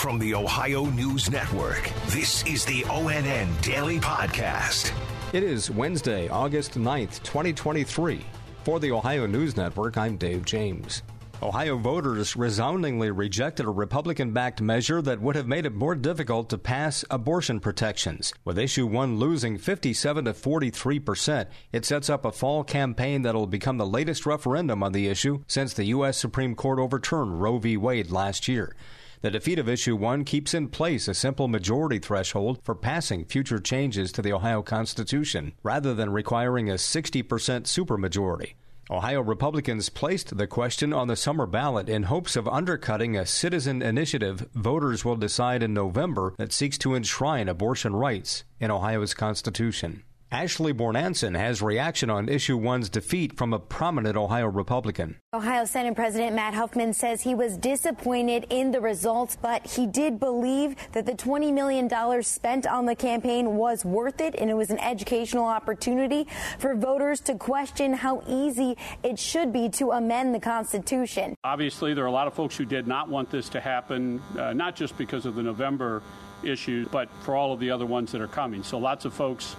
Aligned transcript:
From 0.00 0.18
the 0.18 0.34
Ohio 0.34 0.86
News 0.86 1.30
Network, 1.30 1.92
this 2.06 2.42
is 2.46 2.64
the 2.64 2.80
ONN 2.84 3.60
Daily 3.60 3.98
Podcast. 4.00 4.94
It 5.34 5.42
is 5.42 5.70
Wednesday, 5.70 6.26
August 6.30 6.78
9th, 6.78 7.22
2023. 7.22 8.24
For 8.64 8.80
the 8.80 8.92
Ohio 8.92 9.26
News 9.26 9.58
Network, 9.58 9.98
I'm 9.98 10.16
Dave 10.16 10.46
James. 10.46 11.02
Ohio 11.42 11.76
voters 11.76 12.34
resoundingly 12.34 13.10
rejected 13.10 13.66
a 13.66 13.70
Republican 13.70 14.32
backed 14.32 14.62
measure 14.62 15.02
that 15.02 15.20
would 15.20 15.36
have 15.36 15.46
made 15.46 15.66
it 15.66 15.74
more 15.74 15.94
difficult 15.94 16.48
to 16.48 16.56
pass 16.56 17.04
abortion 17.10 17.60
protections. 17.60 18.32
With 18.46 18.58
issue 18.58 18.86
1 18.86 19.18
losing 19.18 19.58
57 19.58 20.24
to 20.24 20.32
43 20.32 20.98
percent, 20.98 21.50
it 21.72 21.84
sets 21.84 22.08
up 22.08 22.24
a 22.24 22.32
fall 22.32 22.64
campaign 22.64 23.20
that 23.22 23.34
will 23.34 23.46
become 23.46 23.76
the 23.76 23.84
latest 23.84 24.24
referendum 24.24 24.82
on 24.82 24.92
the 24.92 25.08
issue 25.08 25.44
since 25.46 25.74
the 25.74 25.84
U.S. 25.84 26.16
Supreme 26.16 26.54
Court 26.54 26.78
overturned 26.78 27.42
Roe 27.42 27.58
v. 27.58 27.76
Wade 27.76 28.10
last 28.10 28.48
year. 28.48 28.74
The 29.22 29.30
defeat 29.30 29.58
of 29.58 29.68
issue 29.68 29.96
1 29.96 30.24
keeps 30.24 30.54
in 30.54 30.68
place 30.68 31.06
a 31.06 31.12
simple 31.12 31.46
majority 31.46 31.98
threshold 31.98 32.58
for 32.62 32.74
passing 32.74 33.26
future 33.26 33.58
changes 33.58 34.12
to 34.12 34.22
the 34.22 34.32
Ohio 34.32 34.62
Constitution, 34.62 35.52
rather 35.62 35.92
than 35.92 36.08
requiring 36.08 36.70
a 36.70 36.74
60% 36.74 37.24
supermajority. 37.26 38.54
Ohio 38.90 39.20
Republicans 39.20 39.90
placed 39.90 40.38
the 40.38 40.46
question 40.46 40.94
on 40.94 41.06
the 41.06 41.16
summer 41.16 41.44
ballot 41.46 41.90
in 41.90 42.04
hopes 42.04 42.34
of 42.34 42.48
undercutting 42.48 43.14
a 43.14 43.26
citizen 43.26 43.82
initiative 43.82 44.48
voters 44.54 45.04
will 45.04 45.16
decide 45.16 45.62
in 45.62 45.74
November 45.74 46.34
that 46.38 46.52
seeks 46.52 46.78
to 46.78 46.94
enshrine 46.94 47.46
abortion 47.46 47.94
rights 47.94 48.44
in 48.58 48.70
Ohio's 48.70 49.12
Constitution. 49.12 50.02
Ashley 50.32 50.72
Bornanson 50.72 51.36
has 51.36 51.60
reaction 51.60 52.08
on 52.08 52.28
issue 52.28 52.56
one's 52.56 52.88
defeat 52.88 53.36
from 53.36 53.52
a 53.52 53.58
prominent 53.58 54.16
Ohio 54.16 54.46
Republican. 54.46 55.16
Ohio 55.34 55.64
Senate 55.64 55.96
President 55.96 56.36
Matt 56.36 56.54
Huffman 56.54 56.92
says 56.92 57.20
he 57.20 57.34
was 57.34 57.56
disappointed 57.56 58.46
in 58.48 58.70
the 58.70 58.80
results, 58.80 59.36
but 59.42 59.66
he 59.66 59.88
did 59.88 60.20
believe 60.20 60.76
that 60.92 61.04
the 61.04 61.14
$20 61.14 61.52
million 61.52 62.22
spent 62.22 62.64
on 62.64 62.86
the 62.86 62.94
campaign 62.94 63.56
was 63.56 63.84
worth 63.84 64.20
it 64.20 64.36
and 64.36 64.48
it 64.48 64.54
was 64.54 64.70
an 64.70 64.78
educational 64.78 65.46
opportunity 65.46 66.28
for 66.60 66.76
voters 66.76 67.18
to 67.22 67.34
question 67.34 67.92
how 67.92 68.22
easy 68.28 68.76
it 69.02 69.18
should 69.18 69.52
be 69.52 69.68
to 69.68 69.90
amend 69.90 70.32
the 70.32 70.40
Constitution. 70.40 71.34
Obviously, 71.42 71.92
there 71.92 72.04
are 72.04 72.08
a 72.08 72.12
lot 72.12 72.28
of 72.28 72.34
folks 72.34 72.56
who 72.56 72.64
did 72.64 72.86
not 72.86 73.08
want 73.08 73.32
this 73.32 73.48
to 73.48 73.58
happen, 73.58 74.22
uh, 74.38 74.52
not 74.52 74.76
just 74.76 74.96
because 74.96 75.26
of 75.26 75.34
the 75.34 75.42
November 75.42 76.04
issue, 76.44 76.88
but 76.92 77.08
for 77.22 77.34
all 77.34 77.52
of 77.52 77.58
the 77.58 77.70
other 77.70 77.86
ones 77.86 78.12
that 78.12 78.20
are 78.20 78.28
coming. 78.28 78.62
So 78.62 78.78
lots 78.78 79.04
of 79.04 79.12
folks 79.12 79.56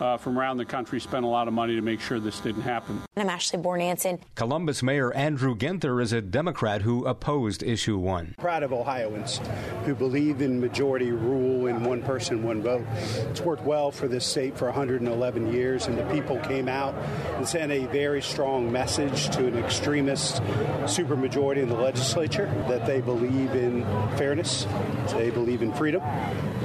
uh, 0.00 0.16
from 0.16 0.38
around 0.38 0.56
the 0.56 0.64
country 0.64 1.00
spent 1.00 1.24
a 1.24 1.28
lot 1.28 1.48
of 1.48 1.54
money 1.54 1.74
to 1.74 1.82
make 1.82 2.00
sure 2.00 2.18
this 2.18 2.40
didn't 2.40 2.62
happen. 2.62 3.00
I'm 3.16 3.28
Ashley 3.28 3.58
Bornanson. 3.58 4.20
Columbus 4.34 4.82
Mayor 4.82 5.12
Andrew 5.12 5.54
Ginther 5.54 6.02
is 6.02 6.12
a 6.12 6.20
Democrat 6.20 6.82
who 6.82 7.04
opposed 7.06 7.62
issue 7.62 7.98
one. 7.98 8.34
Proud 8.38 8.62
of 8.62 8.72
Ohioans 8.72 9.40
who 9.84 9.94
believe 9.94 10.42
in 10.42 10.60
majority 10.60 11.10
rule 11.10 11.66
and 11.66 11.84
one 11.84 12.02
person, 12.02 12.42
one 12.42 12.62
vote. 12.62 12.84
It's 13.30 13.40
worked 13.40 13.64
well 13.64 13.90
for 13.90 14.08
this 14.08 14.24
state 14.24 14.56
for 14.56 14.66
111 14.66 15.52
years, 15.52 15.86
and 15.86 15.98
the 15.98 16.04
people 16.04 16.38
came 16.40 16.68
out 16.68 16.94
and 17.36 17.46
sent 17.46 17.72
a 17.72 17.86
very 17.86 18.22
strong 18.22 18.70
message 18.70 19.28
to 19.30 19.46
an 19.46 19.58
extremist 19.58 20.42
supermajority 20.84 21.62
in 21.62 21.68
the 21.68 21.76
legislature 21.76 22.46
that 22.68 22.86
they 22.86 23.00
believe 23.00 23.54
in 23.54 23.82
fairness, 24.16 24.66
they 25.10 25.30
believe 25.30 25.62
in 25.62 25.72
freedom, 25.72 26.02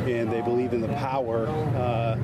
and 0.07 0.31
they 0.31 0.41
believe 0.41 0.73
in 0.73 0.81
the 0.81 0.87
power. 0.89 1.47
Uh, 1.47 2.17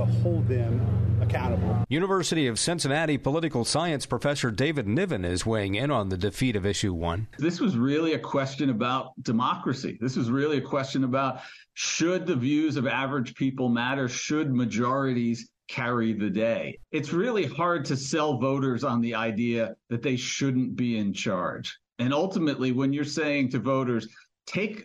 to 0.00 0.06
hold 0.22 0.48
them 0.48 0.80
accountable. 1.20 1.84
University 1.90 2.46
of 2.46 2.58
Cincinnati 2.58 3.18
political 3.18 3.66
science 3.66 4.06
professor 4.06 4.50
David 4.50 4.86
Niven 4.86 5.26
is 5.26 5.44
weighing 5.44 5.74
in 5.74 5.90
on 5.90 6.08
the 6.08 6.16
defeat 6.16 6.56
of 6.56 6.64
issue 6.64 6.94
one. 6.94 7.28
This 7.38 7.60
was 7.60 7.76
really 7.76 8.14
a 8.14 8.18
question 8.18 8.70
about 8.70 9.12
democracy. 9.22 9.98
This 10.00 10.16
was 10.16 10.30
really 10.30 10.56
a 10.56 10.62
question 10.62 11.04
about 11.04 11.40
should 11.74 12.26
the 12.26 12.36
views 12.36 12.76
of 12.76 12.86
average 12.86 13.34
people 13.34 13.68
matter? 13.68 14.08
Should 14.08 14.54
majorities 14.54 15.50
carry 15.68 16.14
the 16.14 16.30
day? 16.30 16.78
It's 16.92 17.12
really 17.12 17.44
hard 17.44 17.84
to 17.86 17.96
sell 17.96 18.38
voters 18.38 18.84
on 18.84 19.02
the 19.02 19.14
idea 19.14 19.74
that 19.90 20.02
they 20.02 20.16
shouldn't 20.16 20.76
be 20.76 20.96
in 20.96 21.12
charge. 21.12 21.78
And 21.98 22.14
ultimately, 22.14 22.72
when 22.72 22.94
you're 22.94 23.04
saying 23.04 23.50
to 23.50 23.58
voters, 23.58 24.08
take 24.50 24.84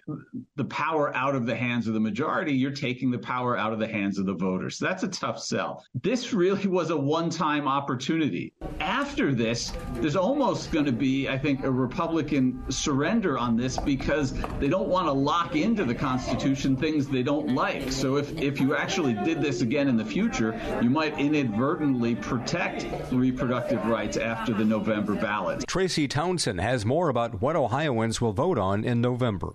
the 0.57 0.65
power 0.65 1.15
out 1.15 1.33
of 1.35 1.45
the 1.45 1.55
hands 1.55 1.87
of 1.87 1.95
the 1.95 1.99
majority, 1.99 2.53
you're 2.53 2.71
taking 2.71 3.09
the 3.09 3.17
power 3.17 3.57
out 3.57 3.73
of 3.73 3.79
the 3.79 3.87
hands 3.87 4.19
of 4.19 4.25
the 4.25 4.33
voters. 4.33 4.77
That's 4.77 5.03
a 5.03 5.07
tough 5.07 5.39
sell. 5.39 5.83
This 6.03 6.33
really 6.33 6.67
was 6.67 6.91
a 6.91 6.97
one 6.97 7.29
time 7.31 7.67
opportunity. 7.67 8.53
After 8.79 9.33
this, 9.33 9.73
there's 9.95 10.15
almost 10.15 10.71
going 10.71 10.85
to 10.85 10.91
be, 10.91 11.27
I 11.27 11.37
think, 11.37 11.63
a 11.63 11.71
Republican 11.71 12.63
surrender 12.69 13.39
on 13.39 13.57
this 13.57 13.77
because 13.77 14.33
they 14.59 14.67
don't 14.67 14.87
want 14.87 15.07
to 15.07 15.11
lock 15.11 15.55
into 15.55 15.83
the 15.83 15.95
Constitution 15.95 16.77
things 16.77 17.07
they 17.07 17.23
don't 17.23 17.55
like. 17.55 17.91
So 17.91 18.17
if, 18.17 18.37
if 18.37 18.59
you 18.59 18.75
actually 18.75 19.13
did 19.13 19.41
this 19.41 19.61
again 19.61 19.87
in 19.87 19.97
the 19.97 20.05
future, 20.05 20.59
you 20.81 20.91
might 20.91 21.17
inadvertently 21.17 22.15
protect 22.15 22.85
reproductive 23.11 23.83
rights 23.87 24.17
after 24.17 24.53
the 24.53 24.65
November 24.65 25.15
ballot. 25.15 25.65
Tracy 25.67 26.07
Townsend 26.07 26.61
has 26.61 26.85
more 26.85 27.09
about 27.09 27.41
what 27.41 27.55
Ohioans 27.55 28.21
will 28.21 28.33
vote 28.33 28.59
on 28.59 28.83
in 28.83 29.01
November. 29.01 29.54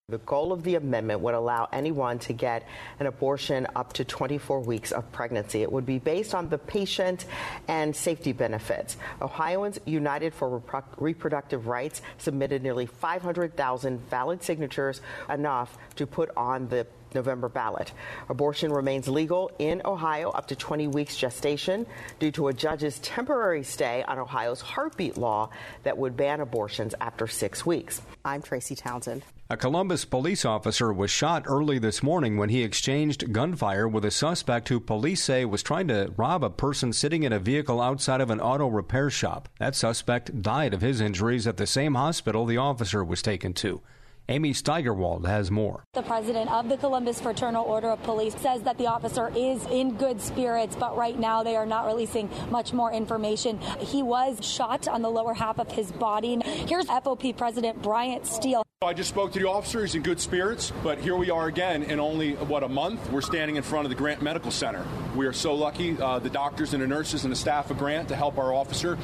The 0.11 0.17
goal 0.17 0.51
of 0.51 0.63
the 0.63 0.75
amendment 0.75 1.21
would 1.21 1.35
allow 1.35 1.69
anyone 1.71 2.19
to 2.19 2.33
get 2.33 2.67
an 2.99 3.07
abortion 3.07 3.65
up 3.77 3.93
to 3.93 4.03
24 4.03 4.59
weeks 4.59 4.91
of 4.91 5.09
pregnancy. 5.13 5.61
It 5.61 5.71
would 5.71 5.85
be 5.85 5.99
based 5.99 6.35
on 6.35 6.49
the 6.49 6.57
patient 6.57 7.25
and 7.69 7.95
safety 7.95 8.33
benefits. 8.33 8.97
Ohioans 9.21 9.79
United 9.85 10.33
for 10.33 10.59
Repro- 10.59 10.83
Reproductive 10.97 11.67
Rights 11.67 12.01
submitted 12.17 12.61
nearly 12.61 12.87
500,000 12.87 14.09
valid 14.09 14.43
signatures, 14.43 14.99
enough 15.29 15.77
to 15.95 16.05
put 16.05 16.29
on 16.35 16.67
the 16.67 16.85
November 17.13 17.49
ballot. 17.49 17.91
Abortion 18.29 18.71
remains 18.71 19.07
legal 19.07 19.51
in 19.59 19.81
Ohio 19.85 20.29
up 20.29 20.47
to 20.47 20.55
20 20.55 20.87
weeks 20.87 21.17
gestation 21.17 21.85
due 22.19 22.31
to 22.31 22.47
a 22.47 22.53
judge's 22.53 22.99
temporary 22.99 23.63
stay 23.63 24.03
on 24.03 24.19
Ohio's 24.19 24.61
heartbeat 24.61 25.17
law 25.17 25.49
that 25.83 25.97
would 25.97 26.15
ban 26.15 26.39
abortions 26.39 26.95
after 27.01 27.27
six 27.27 27.65
weeks. 27.65 28.01
I'm 28.23 28.41
Tracy 28.41 28.75
Townsend. 28.75 29.23
A 29.49 29.57
Columbus 29.57 30.00
police 30.05 30.45
officer 30.45 30.91
was 30.91 31.11
shot 31.11 31.43
early 31.45 31.79
this 31.79 32.01
morning 32.01 32.37
when 32.37 32.49
he 32.49 32.63
exchanged 32.63 33.31
gunfire 33.31 33.87
with 33.87 34.05
a 34.05 34.11
suspect 34.11 34.69
who 34.69 34.79
police 34.79 35.23
say 35.23 35.45
was 35.45 35.63
trying 35.63 35.87
to 35.87 36.13
rob 36.17 36.43
a 36.43 36.49
person 36.49 36.93
sitting 36.93 37.23
in 37.23 37.33
a 37.33 37.39
vehicle 37.39 37.81
outside 37.81 38.21
of 38.21 38.29
an 38.29 38.39
auto 38.39 38.67
repair 38.67 39.09
shop. 39.09 39.49
That 39.59 39.75
suspect 39.75 40.41
died 40.41 40.73
of 40.73 40.81
his 40.81 41.01
injuries 41.01 41.47
at 41.47 41.57
the 41.57 41.67
same 41.67 41.95
hospital 41.95 42.45
the 42.45 42.57
officer 42.57 43.03
was 43.03 43.21
taken 43.21 43.53
to. 43.55 43.81
Amy 44.29 44.53
Steigerwald 44.53 45.27
has 45.27 45.51
more. 45.51 45.83
The 45.93 46.03
president 46.03 46.49
of 46.51 46.69
the 46.69 46.77
Columbus 46.77 47.19
Fraternal 47.19 47.65
Order 47.65 47.89
of 47.89 48.03
Police 48.03 48.35
says 48.35 48.61
that 48.61 48.77
the 48.77 48.87
officer 48.87 49.31
is 49.35 49.65
in 49.65 49.95
good 49.95 50.21
spirits, 50.21 50.75
but 50.75 50.95
right 50.95 51.19
now 51.19 51.43
they 51.43 51.55
are 51.55 51.65
not 51.65 51.85
releasing 51.85 52.29
much 52.49 52.71
more 52.71 52.93
information. 52.93 53.59
He 53.79 54.03
was 54.03 54.37
shot 54.45 54.87
on 54.87 55.01
the 55.01 55.09
lower 55.09 55.33
half 55.33 55.59
of 55.59 55.71
his 55.71 55.91
body. 55.91 56.39
Here's 56.45 56.85
FOP 56.85 57.35
President 57.35 57.81
Brian 57.81 58.23
Steel. 58.23 58.63
I 58.83 58.93
just 58.93 59.09
spoke 59.09 59.31
to 59.33 59.39
the 59.39 59.47
officer. 59.47 59.81
He's 59.81 59.93
in 59.93 60.01
good 60.01 60.19
spirits, 60.19 60.73
but 60.81 60.97
here 60.97 61.15
we 61.15 61.29
are 61.29 61.45
again 61.45 61.83
in 61.83 61.99
only, 61.99 62.33
what, 62.33 62.63
a 62.63 62.67
month? 62.67 63.11
We're 63.11 63.21
standing 63.21 63.57
in 63.57 63.61
front 63.61 63.85
of 63.85 63.91
the 63.91 63.95
Grant 63.95 64.23
Medical 64.23 64.49
Center. 64.49 64.83
We 65.15 65.27
are 65.27 65.33
so 65.33 65.53
lucky, 65.53 66.01
uh, 66.01 66.17
the 66.17 66.31
doctors 66.31 66.73
and 66.73 66.81
the 66.81 66.87
nurses 66.87 67.23
and 67.23 67.31
the 67.31 67.35
staff 67.35 67.69
of 67.69 67.77
Grant, 67.77 68.07
to 68.07 68.15
help 68.15 68.39
our 68.39 68.51
officer. 68.51 68.97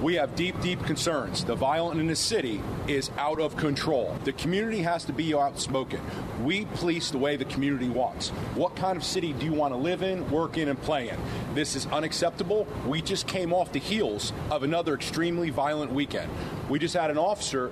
We 0.00 0.14
have 0.14 0.34
deep, 0.36 0.58
deep 0.62 0.82
concerns. 0.84 1.44
The 1.44 1.54
violence 1.54 2.00
in 2.00 2.06
the 2.06 2.16
city 2.16 2.62
is 2.88 3.10
out 3.18 3.38
of 3.38 3.58
control. 3.58 4.16
The 4.24 4.32
community 4.32 4.80
has 4.80 5.04
to 5.04 5.12
be 5.12 5.34
outspoken. 5.34 6.00
We 6.42 6.64
police 6.76 7.10
the 7.10 7.18
way 7.18 7.36
the 7.36 7.44
community 7.44 7.90
wants. 7.90 8.30
What 8.54 8.74
kind 8.74 8.96
of 8.96 9.04
city 9.04 9.34
do 9.34 9.44
you 9.44 9.52
want 9.52 9.74
to 9.74 9.78
live 9.78 10.02
in, 10.02 10.30
work 10.30 10.56
in, 10.56 10.70
and 10.70 10.80
play 10.80 11.10
in? 11.10 11.18
This 11.54 11.76
is 11.76 11.86
unacceptable. 11.88 12.66
We 12.86 13.02
just 13.02 13.26
came 13.26 13.52
off 13.52 13.70
the 13.70 13.80
heels 13.80 14.32
of 14.50 14.62
another 14.62 14.94
extremely 14.94 15.50
violent 15.50 15.92
weekend. 15.92 16.32
We 16.70 16.78
just 16.78 16.94
had 16.94 17.10
an 17.10 17.18
officer 17.18 17.70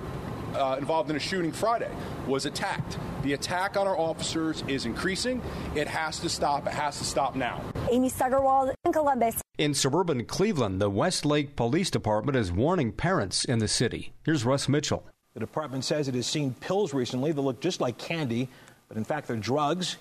uh, 0.55 0.77
involved 0.79 1.11
in 1.11 1.17
a 1.17 1.21
shooting 1.21 1.53
Friday 1.53 1.91
was 2.27 2.47
attacked. 2.47 2.99
The 3.23 3.33
attack 3.33 3.77
on 3.77 3.87
our 3.87 3.99
officers 3.99 4.63
is 4.69 4.87
increasing. 4.87 5.43
It 5.75 5.89
has 5.89 6.19
to 6.21 6.29
stop. 6.29 6.67
It 6.67 6.73
has 6.73 6.99
to 6.99 7.05
stop 7.05 7.37
now. 7.37 7.63
Amy 7.91 8.09
Steigerwald 8.09 8.75
in 8.85 8.93
Columbus. 8.93 9.41
In 9.59 9.75
suburban 9.75 10.25
Cleveland, 10.25 10.81
the 10.81 10.91
Westlake 10.91 11.57
Police 11.57 11.91
Department 11.91 12.37
is 12.37 12.53
warning 12.53 12.93
parents 12.93 13.45
in 13.45 13.59
the 13.59 13.69
city. 13.69 14.13
Here's 14.25 14.45
Russ 14.45 14.69
Mitchell. 14.69 15.05
The 15.35 15.41
department 15.41 15.85
says 15.85 16.09
it 16.09 16.15
has 16.15 16.27
seen 16.27 16.55
pills 16.55 16.95
recently 16.95 17.33
that 17.33 17.41
look 17.41 17.61
just 17.61 17.81
like 17.81 17.99
candy, 17.99 18.49
but 18.89 18.97
in 18.97 19.05
fact 19.05 19.29
they're 19.29 19.37
drugs, 19.37 19.97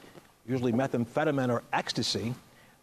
usually 0.47 0.71
methamphetamine 0.71 1.49
or 1.49 1.63
ecstasy. 1.73 2.33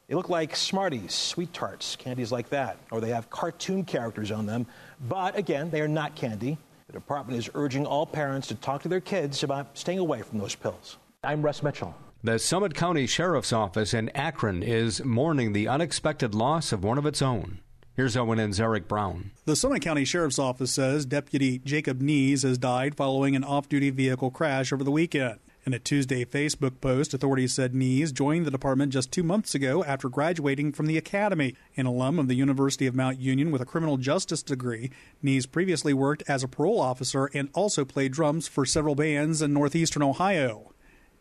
They 0.08 0.14
look 0.14 0.28
like 0.28 0.54
Smarties, 0.54 1.14
Sweet 1.14 1.52
Tarts, 1.54 1.96
candies 1.96 2.30
like 2.30 2.50
that, 2.50 2.76
or 2.90 3.00
they 3.00 3.08
have 3.10 3.30
cartoon 3.30 3.84
characters 3.84 4.30
on 4.30 4.44
them. 4.44 4.66
But 5.08 5.36
again, 5.38 5.70
they 5.70 5.80
are 5.80 5.88
not 5.88 6.14
candy. 6.14 6.58
The 6.86 6.92
department 6.92 7.38
is 7.38 7.48
urging 7.54 7.86
all 7.86 8.04
parents 8.04 8.48
to 8.48 8.54
talk 8.54 8.82
to 8.82 8.88
their 8.88 9.00
kids 9.00 9.42
about 9.42 9.76
staying 9.76 9.98
away 9.98 10.22
from 10.22 10.38
those 10.38 10.54
pills. 10.54 10.98
I'm 11.22 11.42
Russ 11.42 11.62
Mitchell. 11.62 11.94
The 12.22 12.38
Summit 12.38 12.74
County 12.74 13.06
Sheriff's 13.06 13.52
Office 13.52 13.94
in 13.94 14.10
Akron 14.10 14.62
is 14.62 15.02
mourning 15.04 15.52
the 15.52 15.68
unexpected 15.68 16.34
loss 16.34 16.72
of 16.72 16.84
one 16.84 16.98
of 16.98 17.06
its 17.06 17.22
own. 17.22 17.60
Here's 17.96 18.16
ONN's 18.16 18.60
Eric 18.60 18.88
Brown. 18.88 19.30
The 19.44 19.56
Summit 19.56 19.80
County 19.80 20.04
Sheriff's 20.04 20.38
Office 20.38 20.72
says 20.72 21.06
Deputy 21.06 21.58
Jacob 21.58 22.00
Nees 22.00 22.42
has 22.42 22.58
died 22.58 22.96
following 22.96 23.36
an 23.36 23.44
off 23.44 23.68
duty 23.68 23.90
vehicle 23.90 24.30
crash 24.30 24.72
over 24.72 24.84
the 24.84 24.90
weekend. 24.90 25.38
In 25.66 25.72
a 25.72 25.78
Tuesday 25.78 26.26
Facebook 26.26 26.82
post, 26.82 27.14
authorities 27.14 27.54
said 27.54 27.74
Nees 27.74 28.12
joined 28.12 28.44
the 28.44 28.50
department 28.50 28.92
just 28.92 29.10
two 29.10 29.22
months 29.22 29.54
ago 29.54 29.82
after 29.82 30.10
graduating 30.10 30.72
from 30.72 30.84
the 30.84 30.98
academy. 30.98 31.56
An 31.74 31.86
alum 31.86 32.18
of 32.18 32.28
the 32.28 32.34
University 32.34 32.86
of 32.86 32.94
Mount 32.94 33.18
Union 33.18 33.50
with 33.50 33.62
a 33.62 33.64
criminal 33.66 33.96
justice 33.96 34.42
degree, 34.42 34.90
Nees 35.22 35.46
previously 35.46 35.94
worked 35.94 36.22
as 36.28 36.42
a 36.42 36.48
parole 36.48 36.82
officer 36.82 37.30
and 37.32 37.48
also 37.54 37.82
played 37.86 38.12
drums 38.12 38.46
for 38.46 38.66
several 38.66 38.94
bands 38.94 39.40
in 39.40 39.54
northeastern 39.54 40.02
Ohio. 40.02 40.74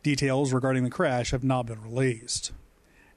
Details 0.04 0.52
regarding 0.52 0.84
the 0.84 0.90
crash 0.90 1.32
have 1.32 1.46
not 1.46 1.68
been 1.68 1.82
released. 1.82 2.52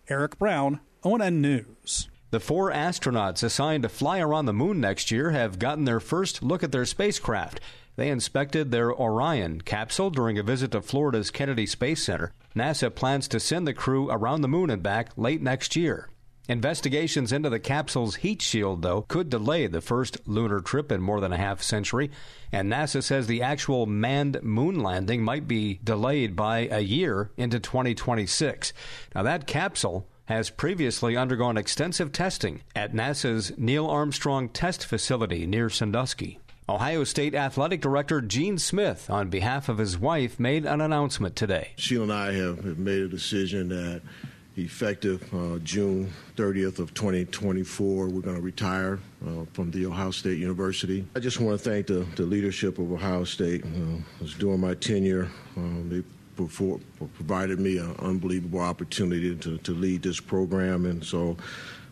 Eric 0.08 0.38
Brown, 0.38 0.78
ONN 1.02 1.40
News. 1.40 2.08
The 2.30 2.38
four 2.38 2.70
astronauts 2.70 3.42
assigned 3.42 3.82
to 3.82 3.88
fly 3.88 4.20
around 4.20 4.46
the 4.46 4.52
moon 4.52 4.80
next 4.80 5.10
year 5.10 5.30
have 5.30 5.58
gotten 5.58 5.86
their 5.86 6.00
first 6.00 6.42
look 6.42 6.62
at 6.62 6.70
their 6.70 6.84
spacecraft. 6.84 7.60
They 7.96 8.10
inspected 8.10 8.70
their 8.70 8.92
Orion 8.92 9.62
capsule 9.62 10.10
during 10.10 10.38
a 10.38 10.42
visit 10.42 10.70
to 10.72 10.82
Florida's 10.82 11.30
Kennedy 11.30 11.66
Space 11.66 12.04
Center. 12.04 12.32
NASA 12.54 12.94
plans 12.94 13.26
to 13.28 13.40
send 13.40 13.66
the 13.66 13.74
crew 13.74 14.10
around 14.10 14.42
the 14.42 14.48
moon 14.48 14.70
and 14.70 14.82
back 14.82 15.10
late 15.16 15.42
next 15.42 15.76
year. 15.76 16.08
Investigations 16.48 17.32
into 17.32 17.50
the 17.50 17.58
capsule's 17.58 18.16
heat 18.16 18.40
shield, 18.40 18.82
though, 18.82 19.02
could 19.02 19.28
delay 19.28 19.66
the 19.66 19.80
first 19.80 20.18
lunar 20.28 20.60
trip 20.60 20.92
in 20.92 21.02
more 21.02 21.20
than 21.20 21.32
a 21.32 21.38
half 21.38 21.60
century, 21.60 22.10
and 22.52 22.70
NASA 22.70 23.02
says 23.02 23.26
the 23.26 23.42
actual 23.42 23.84
manned 23.84 24.40
moon 24.42 24.80
landing 24.80 25.24
might 25.24 25.48
be 25.48 25.80
delayed 25.82 26.36
by 26.36 26.68
a 26.70 26.80
year 26.80 27.30
into 27.36 27.58
2026. 27.58 28.72
Now, 29.14 29.24
that 29.24 29.48
capsule 29.48 30.06
has 30.26 30.50
previously 30.50 31.16
undergone 31.16 31.56
extensive 31.56 32.12
testing 32.12 32.62
at 32.76 32.92
NASA's 32.92 33.52
Neil 33.56 33.86
Armstrong 33.88 34.48
Test 34.48 34.84
Facility 34.86 35.46
near 35.46 35.68
Sandusky. 35.68 36.38
Ohio 36.68 37.04
State 37.04 37.32
Athletic 37.32 37.80
Director 37.80 38.20
Gene 38.20 38.58
Smith, 38.58 39.08
on 39.08 39.28
behalf 39.28 39.68
of 39.68 39.78
his 39.78 39.96
wife, 39.96 40.40
made 40.40 40.66
an 40.66 40.80
announcement 40.80 41.36
today. 41.36 41.70
Sheila 41.76 42.02
and 42.02 42.12
I 42.12 42.32
have 42.32 42.76
made 42.76 43.02
a 43.02 43.08
decision 43.08 43.68
that 43.68 44.02
effective 44.56 45.22
uh, 45.32 45.58
June 45.58 46.12
30th 46.34 46.80
of 46.80 46.92
2024, 46.92 48.08
we're 48.08 48.20
going 48.20 48.34
to 48.34 48.42
retire 48.42 48.98
uh, 49.24 49.44
from 49.52 49.70
the 49.70 49.86
Ohio 49.86 50.10
State 50.10 50.38
University. 50.38 51.06
I 51.14 51.20
just 51.20 51.38
want 51.38 51.56
to 51.60 51.70
thank 51.70 51.86
the, 51.86 52.04
the 52.16 52.24
leadership 52.24 52.78
of 52.78 52.90
Ohio 52.90 53.22
State. 53.22 53.64
Uh, 53.64 54.26
during 54.38 54.60
my 54.60 54.74
tenure, 54.74 55.30
um, 55.56 55.88
they 55.88 56.02
before, 56.36 56.80
provided 57.14 57.60
me 57.60 57.78
an 57.78 57.94
unbelievable 58.00 58.60
opportunity 58.60 59.36
to, 59.36 59.58
to 59.58 59.72
lead 59.72 60.02
this 60.02 60.20
program. 60.20 60.84
And 60.84 61.04
so 61.04 61.36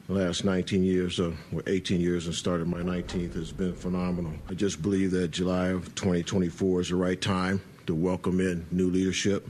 last 0.09 0.45
19 0.45 0.83
years, 0.83 1.19
uh, 1.19 1.33
or 1.53 1.63
18 1.67 2.01
years, 2.01 2.27
and 2.27 2.35
started 2.35 2.69
my 2.69 2.81
19th, 2.81 3.35
has 3.35 3.53
been 3.53 3.75
phenomenal. 3.75 4.33
I 4.49 4.55
just 4.55 4.83
believe 4.83 5.11
that 5.13 5.29
July 5.29 5.69
of 5.69 5.95
2024 5.95 6.81
is 6.81 6.89
the 6.91 6.97
right 6.97 7.21
time 7.21 7.61
to 7.87 7.95
welcome 7.95 8.41
in 8.41 8.67
new 8.71 8.91
leadership, 8.91 9.49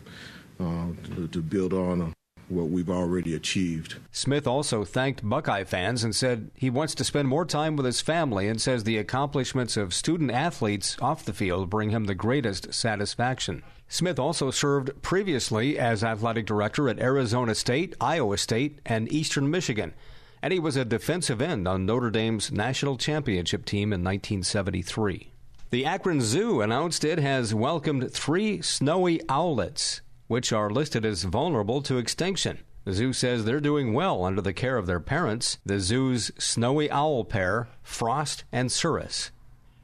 uh, 0.61 0.87
to, 1.17 1.29
to, 1.29 1.43
build 1.43 1.73
on 1.73 2.01
uh, 2.01 2.11
what 2.49 2.69
we've 2.69 2.91
already 2.91 3.35
achieved. 3.35 3.97
Smith 4.13 4.47
also 4.47 4.85
thanked 4.85 5.29
Buckeye 5.29 5.65
fans 5.65 6.05
and 6.05 6.15
said 6.15 6.51
he 6.55 6.71
wants 6.71 6.95
to 6.97 7.05
spend 7.05 7.29
more 7.29 7.45
time 7.45 7.77
with 7.77 7.87
his 7.87 8.01
family 8.01 8.49
and 8.49 8.61
says 8.61 8.85
the 8.85 8.99
accomplishments 8.99 9.77
of 9.77 9.95
student 9.95 10.31
athletes 10.31 10.97
off 11.01 11.25
the 11.25 11.33
field 11.33 11.71
bring 11.71 11.91
him 11.91 12.05
the 12.05 12.15
greatest 12.15 12.73
satisfaction. 12.73 13.63
Smith 13.89 14.19
also 14.19 14.51
served 14.51 14.91
previously 15.03 15.79
as 15.79 16.03
athletic 16.03 16.47
director 16.47 16.89
at 16.89 16.99
Arizona 16.99 17.55
State, 17.55 17.95
Iowa 18.01 18.39
State, 18.39 18.81
and 18.87 19.13
Eastern 19.13 19.51
Michigan, 19.51 19.95
and 20.45 20.53
he 20.53 20.59
was 20.59 20.77
a 20.77 20.85
defensive 20.85 21.41
end 21.41 21.67
on 21.67 21.87
Notre 21.87 22.11
Dame's 22.11 22.53
national 22.53 22.99
championship 22.99 23.65
team 23.65 23.95
in 23.95 24.05
1973. 24.05 25.33
The 25.71 25.87
Akron 25.87 26.21
Zoo 26.21 26.61
announced 26.61 27.03
it 27.03 27.19
has 27.19 27.55
welcomed 27.55 28.13
three 28.13 28.61
snowy 28.61 29.21
owlets, 29.27 30.03
which 30.27 30.53
are 30.53 30.69
listed 30.69 31.07
as 31.07 31.25
vulnerable 31.25 31.81
to 31.85 31.97
extinction. 31.97 32.59
The 32.85 32.93
zoo 32.93 33.15
says 33.15 33.47
they're 33.47 33.59
doing 33.59 33.95
well 33.95 34.23
under 34.23 34.43
the 34.43 34.53
care 34.53 34.77
of 34.77 34.85
their 34.85 35.01
parents, 35.01 35.57
the 35.65 35.81
zoo's 35.81 36.31
snowy 36.37 36.91
owl 36.91 37.25
pair, 37.25 37.69
Frost 37.83 38.45
and 38.53 38.71
Cirrus. 38.71 39.31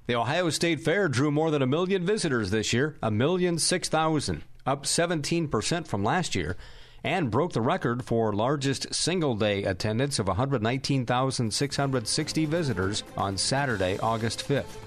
The 0.09 0.17
Ohio 0.17 0.51
State 0.51 0.81
Fair 0.81 1.09
drew 1.09 1.31
more 1.31 1.51
than 1.51 1.63
a 1.63 1.67
million 1.67 2.05
visitors 2.05 2.51
this 2.51 2.75
year, 2.75 2.99
a 3.03 3.11
million 3.11 3.59
six 3.59 3.89
thousand, 3.89 4.43
up 4.67 4.85
17% 4.85 5.87
from 5.87 6.05
last 6.05 6.35
year, 6.35 6.59
and 7.05 7.31
broke 7.31 7.53
the 7.53 7.61
record 7.61 8.03
for 8.05 8.33
largest 8.33 8.95
single 8.95 9.35
day 9.35 9.65
attendance 9.65 10.19
of 10.19 10.29
119,660 10.29 12.45
visitors 12.47 13.05
on 13.17 13.37
Saturday, 13.37 13.99
August 13.99 14.49
5th. 14.49 14.79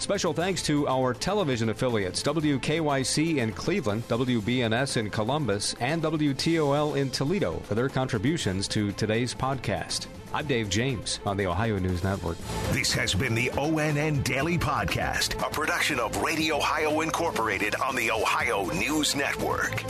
Special 0.00 0.32
thanks 0.32 0.62
to 0.62 0.88
our 0.88 1.12
television 1.12 1.68
affiliates 1.68 2.22
WKYC 2.22 3.36
in 3.36 3.52
Cleveland, 3.52 4.08
WBNS 4.08 4.96
in 4.96 5.10
Columbus, 5.10 5.74
and 5.78 6.02
WTOL 6.02 6.96
in 6.96 7.10
Toledo 7.10 7.58
for 7.60 7.74
their 7.74 7.90
contributions 7.90 8.66
to 8.68 8.92
today's 8.92 9.34
podcast. 9.34 10.06
I'm 10.32 10.46
Dave 10.46 10.70
James 10.70 11.20
on 11.26 11.36
the 11.36 11.46
Ohio 11.46 11.78
News 11.78 12.02
Network. 12.02 12.38
This 12.70 12.94
has 12.94 13.14
been 13.14 13.34
the 13.34 13.50
ONN 13.50 14.24
Daily 14.24 14.56
Podcast, 14.56 15.38
a 15.46 15.50
production 15.50 15.98
of 15.98 16.16
Radio 16.22 16.56
Ohio 16.56 17.02
Incorporated 17.02 17.74
on 17.74 17.94
the 17.94 18.10
Ohio 18.10 18.64
News 18.66 19.14
Network. 19.14 19.84